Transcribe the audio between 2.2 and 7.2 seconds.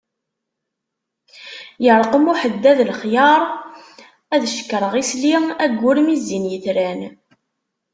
uḥeddad lexyar, ad cekkreɣ isli ayyur mi zzin yetran.